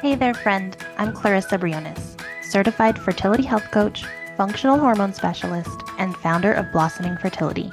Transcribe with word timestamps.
Hey 0.00 0.14
there, 0.14 0.32
friend. 0.32 0.76
I'm 0.96 1.12
Clarissa 1.12 1.58
Briones, 1.58 2.16
certified 2.40 2.96
fertility 2.96 3.42
health 3.42 3.68
coach, 3.72 4.04
functional 4.36 4.78
hormone 4.78 5.12
specialist, 5.12 5.82
and 5.98 6.16
founder 6.16 6.52
of 6.52 6.70
Blossoming 6.70 7.16
Fertility. 7.16 7.68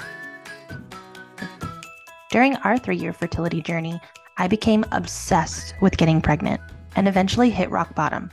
During 2.32 2.56
our 2.58 2.80
three 2.80 2.96
year 2.98 3.14
fertility 3.14 3.62
journey, 3.62 4.02
I 4.38 4.48
became 4.48 4.84
obsessed 4.92 5.76
with 5.82 5.98
getting 5.98 6.20
pregnant 6.20 6.62
and 6.96 7.08
eventually 7.08 7.52
hit 7.52 7.70
rock 7.70 7.94
bottom. 7.94 8.32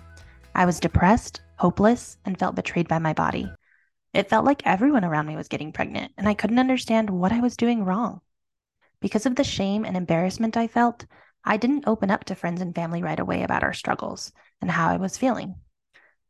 I 0.54 0.64
was 0.64 0.80
depressed, 0.80 1.42
hopeless, 1.56 2.16
and 2.24 2.38
felt 2.38 2.54
betrayed 2.54 2.88
by 2.88 2.98
my 2.98 3.12
body. 3.12 3.52
It 4.14 4.30
felt 4.30 4.46
like 4.46 4.66
everyone 4.66 5.04
around 5.04 5.26
me 5.26 5.36
was 5.36 5.48
getting 5.48 5.70
pregnant, 5.70 6.12
and 6.16 6.26
I 6.26 6.32
couldn't 6.32 6.58
understand 6.58 7.10
what 7.10 7.30
I 7.30 7.40
was 7.40 7.58
doing 7.58 7.84
wrong. 7.84 8.22
Because 9.02 9.26
of 9.26 9.36
the 9.36 9.44
shame 9.44 9.84
and 9.84 9.98
embarrassment 9.98 10.56
I 10.56 10.66
felt, 10.66 11.04
I 11.44 11.56
didn't 11.56 11.86
open 11.86 12.10
up 12.10 12.24
to 12.24 12.34
friends 12.34 12.60
and 12.60 12.74
family 12.74 13.02
right 13.02 13.18
away 13.18 13.42
about 13.42 13.62
our 13.62 13.72
struggles 13.72 14.32
and 14.60 14.70
how 14.70 14.88
I 14.88 14.96
was 14.96 15.18
feeling. 15.18 15.56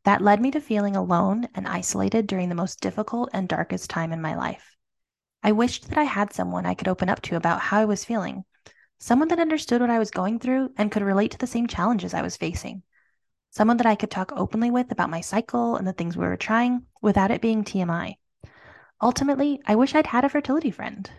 That 0.05 0.21
led 0.21 0.41
me 0.41 0.51
to 0.51 0.61
feeling 0.61 0.95
alone 0.95 1.47
and 1.55 1.67
isolated 1.67 2.27
during 2.27 2.49
the 2.49 2.55
most 2.55 2.81
difficult 2.81 3.29
and 3.33 3.47
darkest 3.47 3.89
time 3.89 4.11
in 4.11 4.21
my 4.21 4.35
life. 4.35 4.75
I 5.43 5.51
wished 5.51 5.89
that 5.89 5.97
I 5.97 6.03
had 6.03 6.33
someone 6.33 6.65
I 6.65 6.73
could 6.73 6.87
open 6.87 7.09
up 7.09 7.21
to 7.23 7.35
about 7.35 7.59
how 7.59 7.79
I 7.79 7.85
was 7.85 8.05
feeling, 8.05 8.43
someone 8.99 9.27
that 9.29 9.39
understood 9.39 9.81
what 9.81 9.89
I 9.89 9.99
was 9.99 10.11
going 10.11 10.39
through 10.39 10.71
and 10.77 10.91
could 10.91 11.03
relate 11.03 11.31
to 11.31 11.37
the 11.37 11.47
same 11.47 11.67
challenges 11.67 12.13
I 12.13 12.21
was 12.21 12.37
facing 12.37 12.83
someone 13.53 13.77
that 13.77 13.85
I 13.85 13.93
could 13.93 14.09
talk 14.09 14.31
openly 14.35 14.71
with 14.71 14.91
about 14.91 15.11
my 15.11 15.21
cycle 15.21 15.75
and 15.75 15.85
the 15.85 15.93
things 15.93 16.17
we 16.17 16.25
were 16.25 16.37
trying 16.37 16.87
without 17.03 17.29
it 17.29 17.39
being 17.39 17.63
TMI. 17.63 18.15
Ultimately, 18.99 19.61
I 19.67 19.75
wish 19.75 19.93
I'd 19.93 20.07
had 20.07 20.25
a 20.25 20.29
fertility 20.29 20.71
friend. 20.71 21.09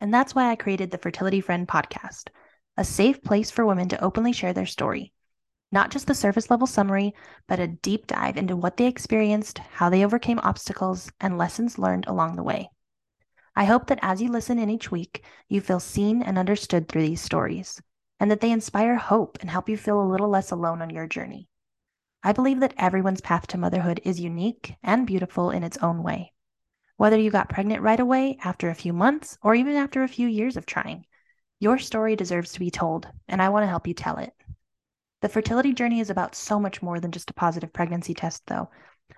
And 0.00 0.12
that's 0.12 0.34
why 0.34 0.50
I 0.50 0.56
created 0.56 0.90
the 0.90 0.96
Fertility 0.96 1.42
Friend 1.42 1.68
podcast, 1.68 2.28
a 2.76 2.84
safe 2.84 3.22
place 3.22 3.50
for 3.50 3.64
women 3.64 3.88
to 3.88 4.04
openly 4.04 4.32
share 4.32 4.52
their 4.52 4.66
story. 4.66 5.12
Not 5.72 5.90
just 5.90 6.06
the 6.06 6.14
surface 6.14 6.50
level 6.50 6.66
summary, 6.66 7.14
but 7.48 7.58
a 7.58 7.66
deep 7.66 8.06
dive 8.06 8.36
into 8.36 8.56
what 8.56 8.76
they 8.76 8.86
experienced, 8.86 9.58
how 9.58 9.90
they 9.90 10.04
overcame 10.04 10.38
obstacles, 10.40 11.10
and 11.20 11.36
lessons 11.36 11.78
learned 11.78 12.06
along 12.06 12.36
the 12.36 12.42
way. 12.42 12.70
I 13.56 13.64
hope 13.64 13.86
that 13.86 13.98
as 14.02 14.20
you 14.20 14.30
listen 14.30 14.58
in 14.58 14.70
each 14.70 14.90
week, 14.90 15.24
you 15.48 15.60
feel 15.60 15.80
seen 15.80 16.22
and 16.22 16.38
understood 16.38 16.88
through 16.88 17.02
these 17.02 17.22
stories, 17.22 17.80
and 18.20 18.30
that 18.30 18.40
they 18.40 18.50
inspire 18.50 18.96
hope 18.96 19.38
and 19.40 19.50
help 19.50 19.68
you 19.68 19.76
feel 19.76 20.00
a 20.00 20.04
little 20.04 20.28
less 20.28 20.50
alone 20.50 20.82
on 20.82 20.90
your 20.90 21.06
journey. 21.06 21.48
I 22.22 22.32
believe 22.32 22.60
that 22.60 22.74
everyone's 22.76 23.20
path 23.20 23.46
to 23.48 23.58
motherhood 23.58 24.00
is 24.04 24.20
unique 24.20 24.74
and 24.82 25.06
beautiful 25.06 25.50
in 25.50 25.62
its 25.62 25.78
own 25.78 26.02
way. 26.02 26.32
Whether 26.96 27.18
you 27.18 27.30
got 27.30 27.48
pregnant 27.48 27.82
right 27.82 28.00
away, 28.00 28.38
after 28.42 28.68
a 28.68 28.74
few 28.74 28.92
months, 28.92 29.38
or 29.42 29.54
even 29.54 29.74
after 29.74 30.02
a 30.02 30.08
few 30.08 30.28
years 30.28 30.56
of 30.56 30.66
trying, 30.66 31.06
your 31.58 31.78
story 31.78 32.16
deserves 32.16 32.52
to 32.52 32.60
be 32.60 32.70
told, 32.70 33.08
and 33.28 33.40
I 33.40 33.48
want 33.48 33.62
to 33.64 33.68
help 33.68 33.86
you 33.86 33.94
tell 33.94 34.18
it. 34.18 34.32
The 35.22 35.28
fertility 35.28 35.72
journey 35.72 36.00
is 36.00 36.10
about 36.10 36.34
so 36.34 36.60
much 36.60 36.82
more 36.82 37.00
than 37.00 37.12
just 37.12 37.30
a 37.30 37.34
positive 37.34 37.72
pregnancy 37.72 38.14
test, 38.14 38.46
though. 38.46 38.70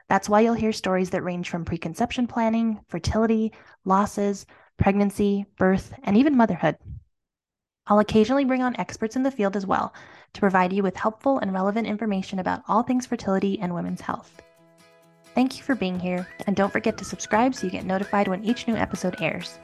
That's 0.08 0.28
why 0.28 0.41
you'll 0.41 0.55
hear 0.55 0.72
stories 0.72 1.11
that 1.11 1.25
range 1.25 1.50
from 1.50 1.64
preconception 1.64 2.27
planning, 2.27 2.81
fertility, 2.89 3.53
losses, 3.84 4.47
pregnancy, 4.77 5.47
birth, 5.56 5.92
and 6.05 6.16
even 6.16 6.36
motherhood. 6.36 6.77
I'll 7.86 7.98
occasionally 7.98 8.44
bring 8.44 8.62
on 8.62 8.78
experts 8.78 9.16
in 9.16 9.22
the 9.22 9.31
field 9.31 9.56
as 9.56 9.66
well 9.66 9.94
to 10.34 10.41
provide 10.41 10.72
you 10.72 10.83
with 10.83 10.97
helpful 10.97 11.39
and 11.39 11.53
relevant 11.53 11.86
information 11.86 12.39
about 12.39 12.62
all 12.69 12.83
things 12.83 13.06
fertility 13.06 13.59
and 13.59 13.75
women's 13.75 14.03
health. 14.03 14.42
Thank 15.39 15.56
you 15.56 15.62
for 15.62 15.77
being 15.77 16.00
here, 16.00 16.27
and 16.48 16.56
don't 16.56 16.72
forget 16.72 16.98
to 16.98 17.05
subscribe 17.05 17.55
so 17.55 17.64
you 17.64 17.70
get 17.70 17.84
notified 17.84 18.27
when 18.27 18.42
each 18.42 18.67
new 18.67 18.75
episode 18.75 19.22
airs. 19.22 19.61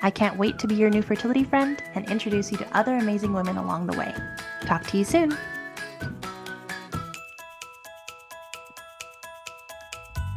I 0.00 0.08
can't 0.08 0.38
wait 0.38 0.58
to 0.58 0.66
be 0.66 0.74
your 0.74 0.88
new 0.88 1.02
fertility 1.02 1.44
friend 1.44 1.82
and 1.94 2.10
introduce 2.10 2.50
you 2.50 2.56
to 2.56 2.74
other 2.74 2.96
amazing 2.96 3.34
women 3.34 3.58
along 3.58 3.88
the 3.88 3.98
way. 3.98 4.14
Talk 4.62 4.86
to 4.86 4.96
you 4.96 5.04
soon. 5.04 5.36